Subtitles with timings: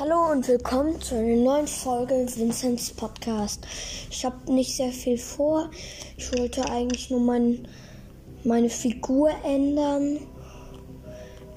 [0.00, 3.66] Hallo und willkommen zu einer neuen Folge Vincents Podcast.
[4.10, 5.70] Ich habe nicht sehr viel vor.
[6.16, 7.68] Ich wollte eigentlich nur mein,
[8.42, 10.20] meine Figur ändern.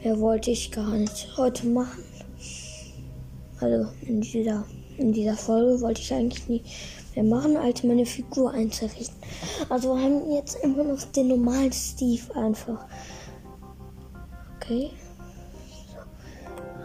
[0.04, 2.04] Mehr wollte ich gar nicht heute machen.
[3.62, 4.66] Also in dieser,
[4.98, 6.64] in dieser Folge wollte ich eigentlich nie
[7.16, 9.16] mehr machen, als meine Figur einzurichten.
[9.70, 12.88] Also wir haben jetzt immer noch den normalen Steve einfach.
[14.58, 14.92] Okay.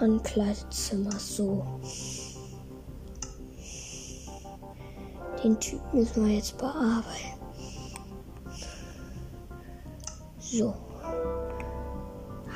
[0.01, 1.65] Ankleidezimmer so.
[5.43, 7.39] Den Typ müssen wir jetzt bearbeiten.
[10.39, 10.75] So.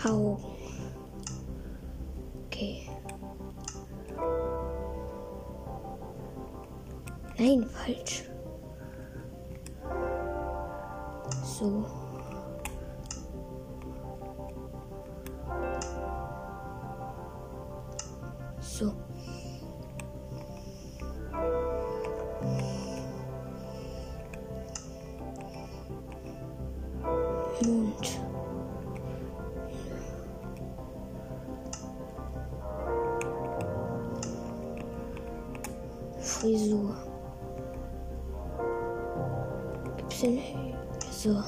[0.04, 0.42] Augen.
[2.46, 2.88] Okay.
[7.38, 8.24] Nein, falsch.
[11.44, 11.84] So.
[36.42, 36.96] Frisur.
[40.20, 40.40] Denn
[41.08, 41.40] so?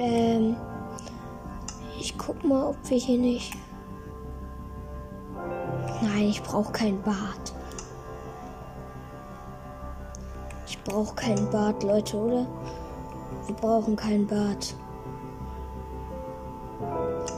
[0.00, 0.56] Ähm,
[2.00, 3.52] ich guck mal, ob wir hier nicht.
[6.02, 7.57] Nein, ich brauche kein Bart.
[10.88, 12.46] Brauche keinen Bart, Leute, oder?
[13.46, 14.74] Wir brauchen keinen Bart.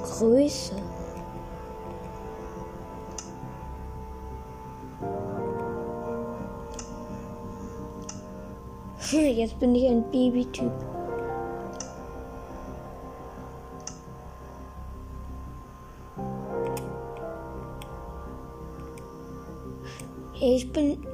[0.04, 0.76] Größe.
[9.12, 10.70] Jetzt bin ich ein Babytyp.
[20.40, 21.09] Ich bin.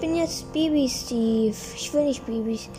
[0.00, 1.54] Bin jetzt Baby Steve.
[1.76, 2.70] Ich will nicht Babys.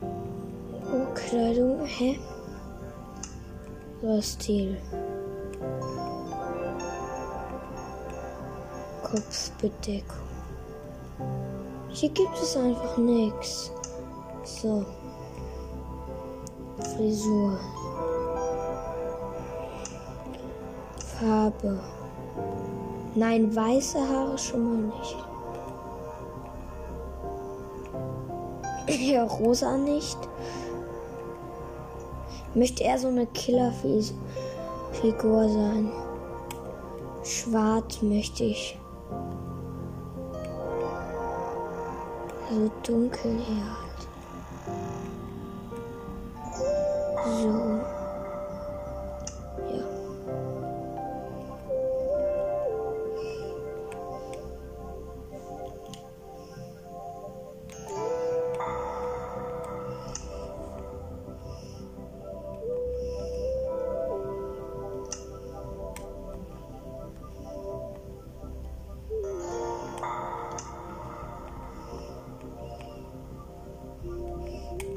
[0.00, 1.84] Oh, Kleidung.
[1.84, 2.18] Hä?
[4.00, 4.78] So, Stil.
[9.02, 10.16] Kopfbedeckung.
[11.90, 13.70] Hier gibt es einfach nichts.
[14.44, 14.86] So.
[16.96, 17.58] Frisur.
[21.18, 21.80] Farbe.
[23.14, 25.29] Nein, weiße Haare schon mal nicht.
[29.22, 30.18] Rosa nicht.
[32.50, 34.12] Ich möchte eher so eine Killerfigur
[35.48, 35.90] sein.
[37.22, 38.78] Schwarz möchte ich.
[42.50, 43.89] So dunkel eher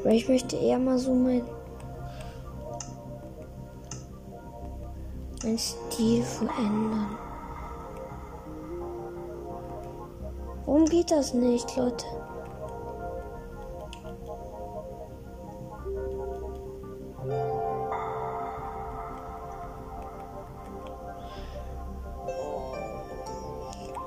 [0.03, 1.43] Weil ich möchte eher mal so mein,
[5.43, 7.17] mein Stil verändern.
[10.65, 12.05] Warum geht das nicht, Leute?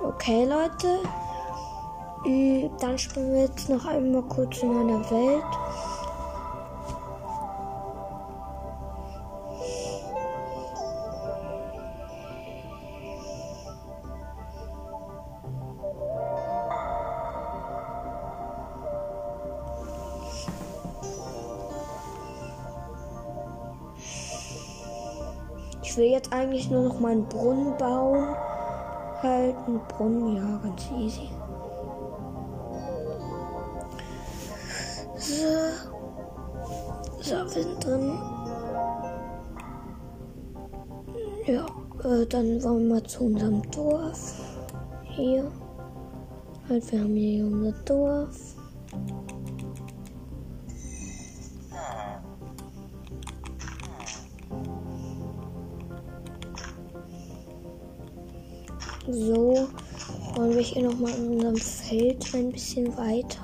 [0.02, 0.98] Okay, Leute.
[2.24, 5.65] Mm, dann spielen wir jetzt noch einmal kurz in meiner Welt.
[26.26, 28.34] Jetzt eigentlich nur noch meinen Brunnen bauen.
[29.22, 31.30] Halt einen Brunnen, ja, ganz easy.
[35.16, 35.34] So.
[37.20, 38.18] So, wir sind drin.
[41.46, 41.66] Ja,
[42.04, 44.40] äh, dann wollen wir mal zu unserem Dorf.
[45.02, 45.50] Hier.
[46.68, 48.55] Halt, wir haben hier unser Dorf.
[60.76, 63.40] Hier nochmal in unserem Feld ein bisschen weiter.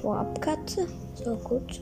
[0.00, 1.80] Vorab Katze, so gut.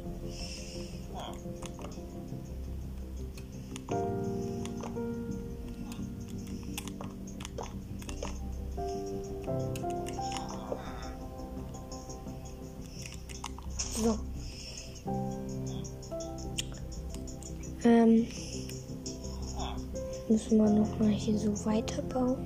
[20.98, 22.36] Mal hier so weiterbauen.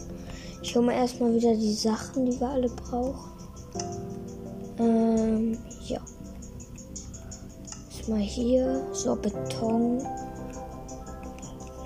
[0.62, 3.30] Ich hole mal erstmal wieder die Sachen, die wir alle brauchen.
[4.78, 6.00] Ähm, ja.
[7.94, 10.02] Erstmal hier so Beton.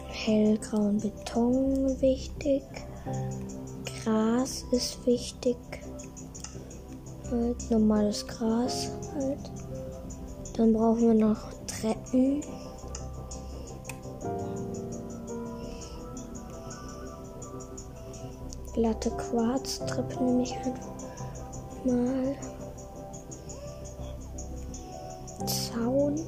[0.08, 2.62] Hellgrauen Beton wichtig.
[4.04, 5.56] Gras ist wichtig
[7.32, 9.50] halt normales Gras halt.
[10.56, 12.42] Dann brauchen wir noch Treppen.
[18.72, 20.88] Glatte Quarztreppe nehme ich einfach
[21.84, 22.36] mal.
[25.46, 26.18] Zaun.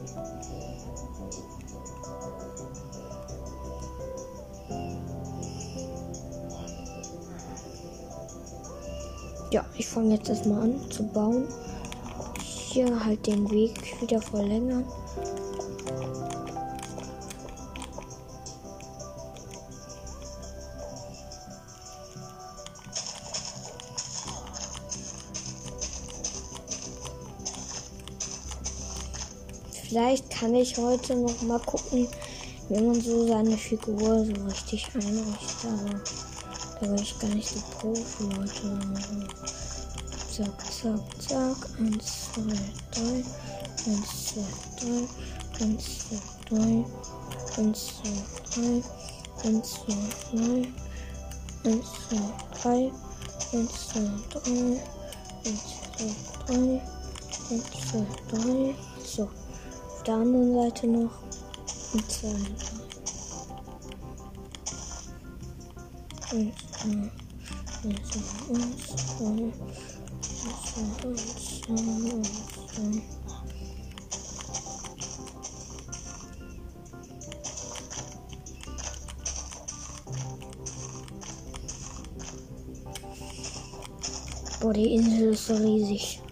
[9.51, 11.49] Ja, ich fange jetzt erstmal an zu bauen.
[12.43, 14.85] Hier halt den Weg wieder verlängern.
[30.39, 32.09] Kann ich heute noch mal gucken,
[32.69, 35.71] wie man so seine Figur so richtig einrichtet.
[35.71, 36.01] Aber
[36.81, 38.81] da bin ich gar nicht so Profi, Leute.
[40.31, 41.57] Zack, zack, zack.
[41.79, 42.59] Eins, zwei,
[42.91, 43.25] drei.
[43.87, 44.43] Eins, zwei,
[44.81, 45.65] drei.
[45.65, 46.85] Eins, zwei, drei.
[47.57, 48.13] Eins, zwei,
[48.51, 48.85] drei.
[49.47, 50.63] Eins, zwei, drei.
[51.65, 52.25] Eins, zwei,
[52.63, 52.93] drei.
[53.53, 54.81] Eins, zwei, drei.
[55.47, 55.63] Eins,
[55.97, 56.11] zwei,
[56.47, 56.83] drei.
[57.51, 58.75] Eins, zwei, drei.
[59.05, 59.29] So.
[60.07, 61.11] Der anderen Seite noch.
[61.95, 62.35] Und zwei,
[66.21, 66.41] zwei,
[67.85, 68.11] eins,
[69.17, 69.53] zwei.
[84.61, 86.24] Boah, die Insel ist so riesig.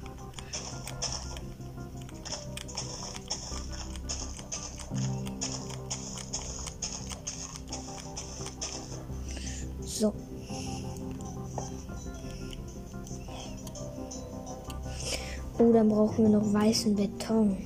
[15.63, 17.57] Oh, dann brauchen wir noch weißen Beton.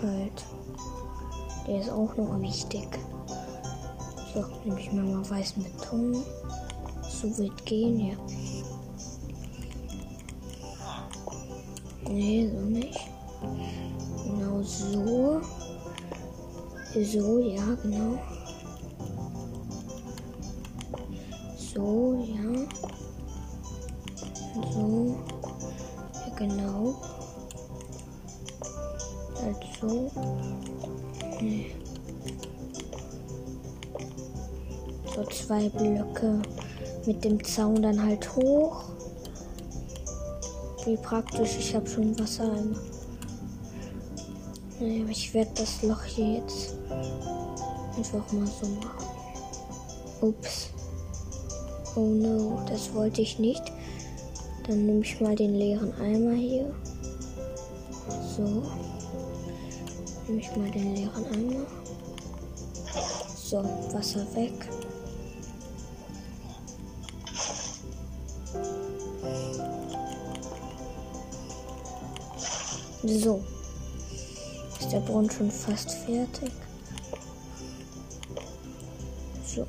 [0.00, 0.44] Halt.
[1.66, 2.86] Der ist auch noch wichtig.
[4.32, 6.22] So, nehme ich mir mal weißen Beton.
[7.08, 8.14] So wird gehen, ja.
[12.08, 13.00] Nee, so nicht.
[14.24, 15.40] Genau so.
[16.94, 18.18] So, ja, genau.
[21.56, 22.91] So, ja.
[26.46, 26.94] Genau.
[29.42, 30.10] Halt so.
[31.40, 31.74] Nee.
[35.14, 36.42] So zwei Blöcke
[37.06, 38.84] mit dem Zaun dann halt hoch.
[40.84, 42.52] Wie praktisch, ich habe schon Wasser.
[44.80, 46.74] Nee, ich werde das Loch hier jetzt
[47.96, 49.06] einfach mal so machen.
[50.20, 50.70] Ups.
[51.94, 53.62] Oh no, das wollte ich nicht.
[54.66, 56.72] Dann nehme ich mal den leeren Eimer hier.
[58.36, 58.62] So.
[60.28, 61.66] Nehme ich mal den leeren Eimer.
[63.34, 64.52] So, Wasser weg.
[73.04, 73.42] So.
[74.78, 76.52] Ist der Brunnen schon fast fertig?
[79.44, 79.66] So.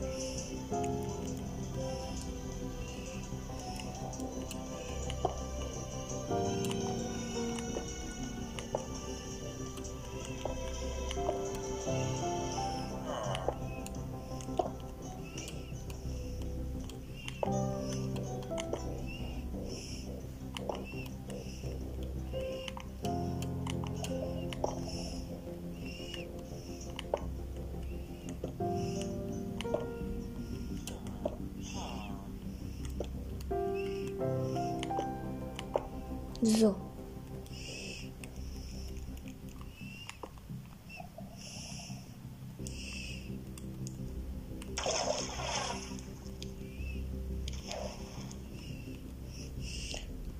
[36.43, 36.75] So.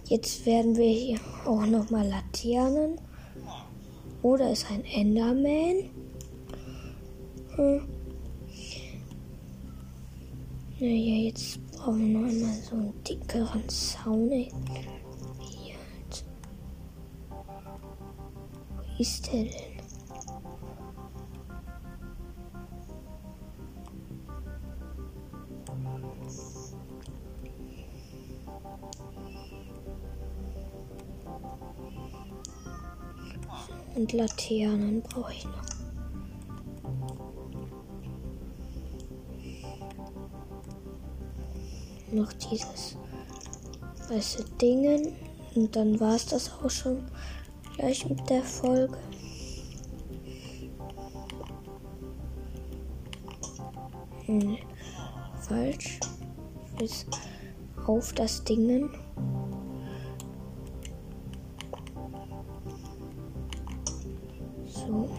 [0.10, 3.00] Jetzt werden wir hier auch noch mal Laternen.
[4.22, 5.89] Oder ist ein Enderman?
[7.55, 7.88] Hm.
[10.79, 14.29] Naja, jetzt brauchen wir noch einmal so einen dickeren Zaun.
[14.31, 14.51] Ey.
[19.00, 19.73] Ist der denn?
[33.95, 35.53] Und Laternen brauche ich noch.
[42.12, 42.97] Noch dieses
[44.09, 45.15] weiße Dingen.
[45.55, 47.03] Und dann war es das auch schon
[47.75, 48.98] gleich mit der Folge.
[54.25, 54.58] Hm,
[55.42, 56.00] falsch.
[56.77, 57.06] Bis
[57.86, 58.89] auf das Dingen.
[64.65, 65.10] So.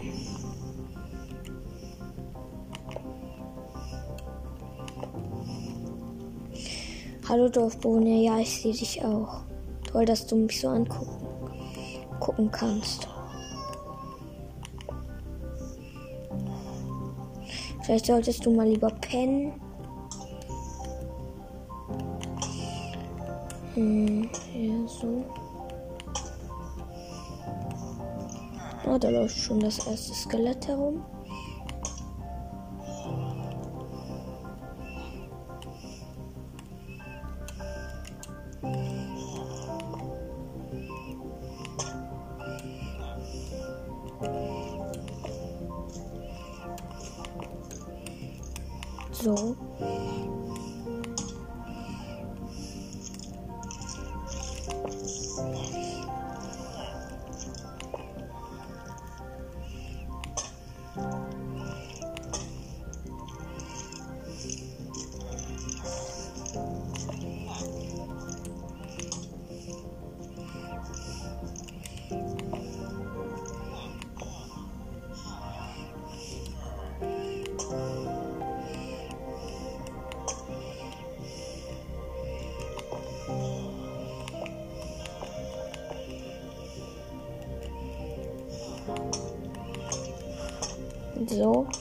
[7.29, 9.43] Hallo Dorfbewohner, ja, ich sehe dich auch.
[9.87, 11.24] Toll, dass du mich so angucken
[12.25, 13.07] gucken kannst.
[17.83, 19.61] Vielleicht solltest du mal lieber pennen.
[23.75, 25.23] Hm, ja, so.
[28.87, 31.05] Oh, da läuft schon das erste Skelett herum.
[91.35, 91.74] So.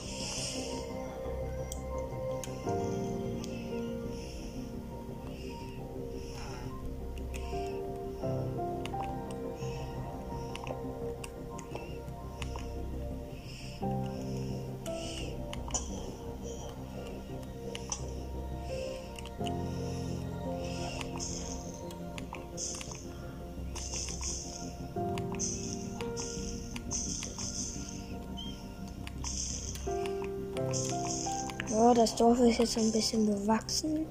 [31.94, 34.06] Das Dorf ist jetzt ein bisschen bewachsen.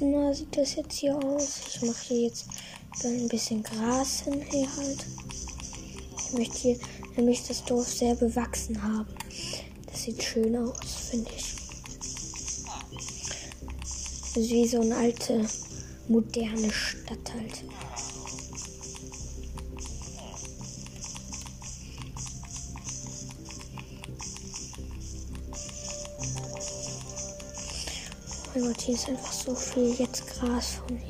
[0.00, 1.60] Na, sieht das jetzt hier aus.
[1.68, 2.46] Ich mache hier jetzt
[3.04, 5.06] ein bisschen Gras hin hier halt.
[6.18, 6.78] Ich möchte hier
[7.16, 9.08] nämlich das Dorf sehr bewachsen haben.
[9.90, 11.54] Das sieht schön aus, finde ich.
[14.34, 15.46] Wie so eine alte,
[16.08, 17.64] moderne Stadt halt.
[28.54, 31.02] Mein Gott, hier ist einfach so viel jetzt Gras von mir.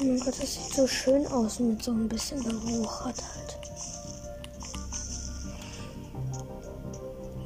[0.00, 3.58] Oh mein Gott, das sieht so schön aus mit so ein bisschen bewuchert halt.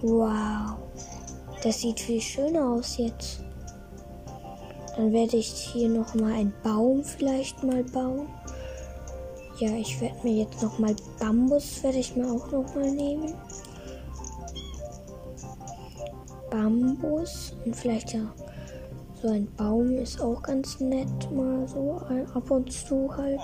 [0.02, 0.79] Wow.
[1.62, 3.41] Das sieht viel schöner aus jetzt.
[4.97, 8.29] Dann werde ich hier noch mal einen Baum vielleicht mal bauen.
[9.59, 13.35] Ja, ich werde mir jetzt noch mal Bambus werde ich mir auch noch mal nehmen.
[16.50, 18.32] Bambus und vielleicht ja
[19.23, 22.02] so ein Baum ist auch ganz nett mal so
[22.35, 23.40] ab und zu halt.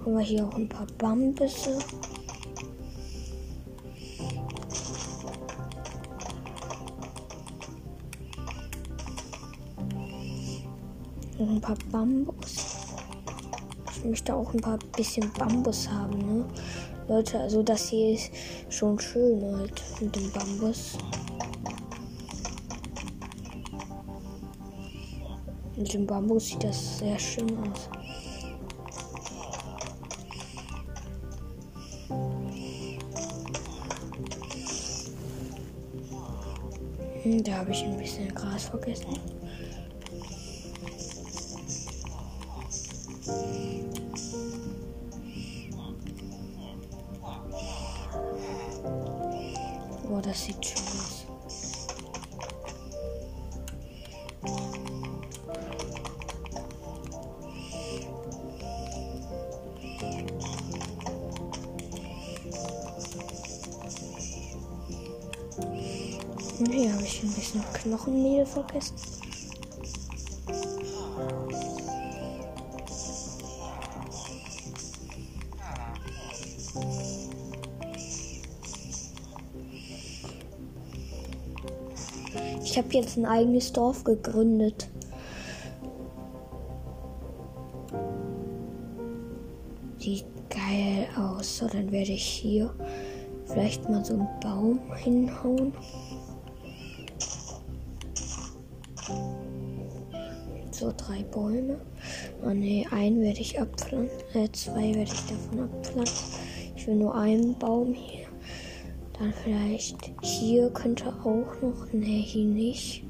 [0.00, 1.78] Haben wir hier auch ein paar Bambüsse.
[11.38, 12.76] Noch ein paar Bambus.
[13.94, 16.44] Ich möchte auch ein paar bisschen Bambus haben, ne?
[17.08, 18.30] Leute, also das hier ist
[18.70, 20.96] schon schön halt mit dem Bambus.
[25.76, 27.90] Mit dem Bambus sieht das sehr schön aus.
[37.22, 39.18] Hm, da habe ich ein bisschen Gras vergessen.
[50.16, 51.26] Boah, das sieht schön aus.
[66.58, 69.15] Und hier habe ich ein bisschen Knochenmehl vergessen.
[82.96, 84.88] Jetzt ein eigenes Dorf gegründet.
[89.98, 91.58] Sieht geil aus.
[91.58, 92.72] So, dann werde ich hier
[93.46, 95.72] vielleicht mal so einen Baum hinhauen.
[100.70, 101.80] So drei Bäume.
[102.44, 104.18] Oh ne, einen werde ich abpflanzen.
[104.34, 106.38] Äh, zwei werde ich davon abpflanzen.
[106.76, 108.15] Ich will nur einen Baum hier.
[109.18, 111.92] Dann vielleicht hier könnte auch noch.
[111.92, 113.04] Ne, hier nicht.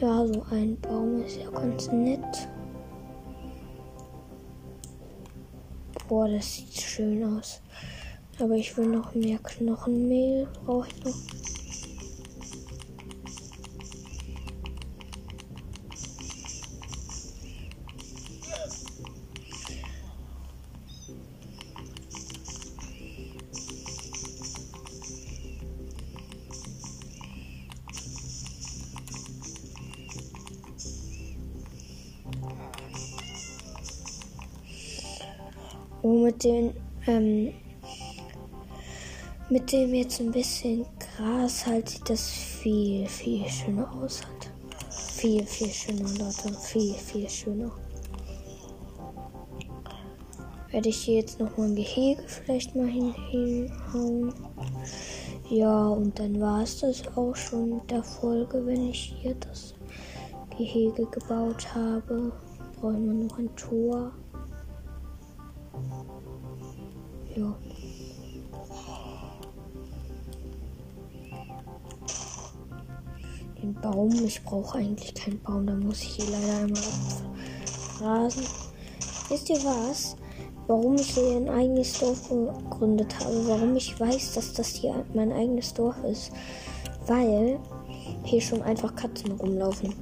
[0.00, 2.48] Ja, so ein Baum ist ja ganz nett.
[6.08, 7.60] Boah, das sieht schön aus.
[8.38, 10.46] Aber ich will noch mehr Knochenmehl.
[10.64, 11.55] Brauche ich noch.
[36.08, 36.72] Oh, mit den,
[37.08, 37.52] ähm,
[39.50, 44.52] mit dem jetzt ein bisschen Gras halt sieht das viel, viel schöner aus halt.
[44.88, 46.56] Viel, viel schöner, Leute.
[46.60, 47.72] Viel, viel schöner.
[50.70, 54.32] Werde ich hier jetzt noch mal ein Gehege vielleicht mal hin hinhauen.
[55.50, 59.74] Ja, und dann war es das auch schon mit der Folge, wenn ich hier das
[60.56, 62.30] Gehege gebaut habe.
[62.80, 64.12] Brauchen wir noch ein Tor.
[67.36, 67.54] Ja.
[73.60, 76.82] Den Baum, ich brauche eigentlich keinen Baum, da muss ich hier leider einmal
[78.00, 78.42] rasen.
[79.28, 80.16] Wisst ihr was?
[80.66, 85.30] Warum ich hier ein eigenes Dorf gegründet habe, warum ich weiß, dass das hier mein
[85.30, 86.32] eigenes Dorf ist.
[87.06, 87.60] Weil
[88.24, 89.94] hier schon einfach Katzen rumlaufen.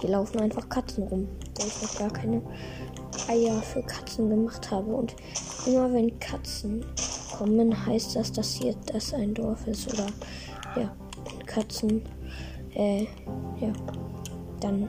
[0.00, 1.26] Hier laufen einfach Katzen rum,
[1.58, 2.40] weil ich noch gar keine
[3.28, 4.94] Eier für Katzen gemacht habe.
[4.94, 5.14] Und
[5.66, 6.84] immer wenn Katzen
[7.36, 9.92] kommen, heißt das, dass hier das ein Dorf ist.
[9.92, 10.06] Oder
[10.76, 10.94] ja,
[11.46, 12.02] Katzen,
[12.74, 13.04] äh,
[13.60, 13.72] ja,
[14.60, 14.88] dann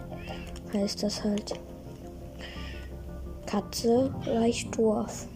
[0.74, 1.60] heißt das halt
[3.46, 5.28] Katze gleich Dorf.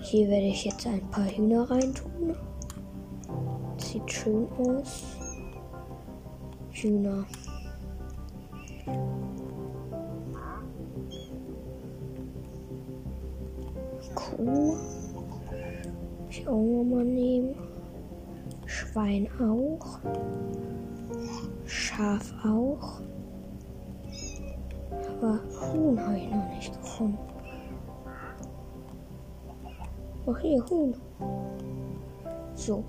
[0.00, 2.34] Hier werde ich jetzt ein paar Hühner reintun.
[3.76, 5.02] Sieht schön aus.
[6.70, 7.26] Hühner.
[16.30, 17.54] Ich auch nochmal nehmen.
[18.66, 20.00] Schwein auch.
[21.66, 23.00] Schaf auch.
[24.90, 25.40] Aber
[25.72, 27.18] Huhn habe ich noch nicht gefunden.
[30.26, 30.94] Ach hier, Huhn.
[32.54, 32.84] So.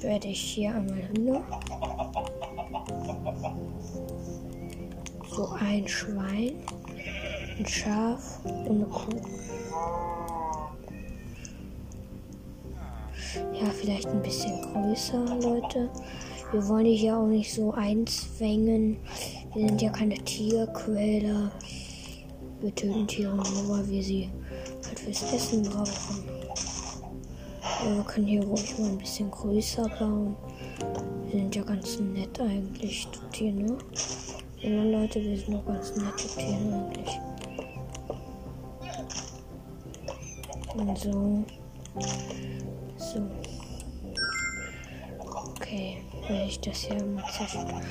[0.00, 1.42] Werde ich hier einmal Hühner.
[5.28, 6.52] So ein Schwein,
[7.58, 9.20] ein Schaf und eine Kuh.
[13.60, 15.90] Ja, vielleicht ein bisschen größer, Leute.
[16.52, 18.98] Wir wollen die hier auch nicht so einzwängen.
[19.54, 21.50] Wir sind ja keine Tierquäler.
[22.60, 24.30] Wir töten Tiere nur, weil wir sie
[24.86, 26.24] halt fürs Essen brauchen.
[27.84, 30.36] Ja, wir können hier ruhig mal ein bisschen größer bauen.
[31.26, 33.78] Wir sind ja ganz nett eigentlich, die Tiere, ne?
[34.60, 37.18] Ja, Leute, wir sind noch ganz nette Tiere eigentlich.
[40.76, 41.44] Und so.
[42.96, 43.47] So.
[46.28, 47.82] Will ich das hier mit zerstören?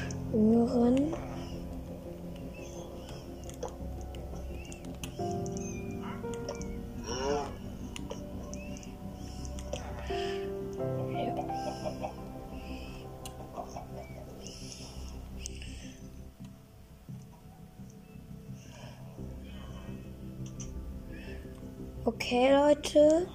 [22.05, 23.27] Okay, Leute.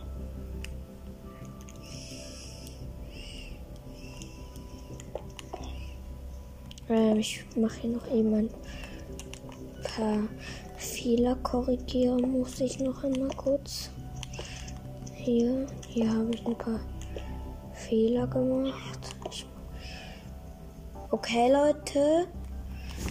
[7.13, 8.51] Ähm, ich mache hier noch eben ein
[9.83, 10.19] paar
[10.77, 13.91] Fehler korrigieren, muss ich noch einmal kurz.
[15.15, 16.81] Hier, hier habe ich ein paar
[17.73, 19.17] Fehler gemacht.
[21.11, 22.27] Okay, Leute.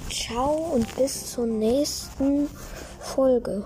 [0.09, 2.47] Ciao und bis zur nächsten
[2.99, 3.65] Folge.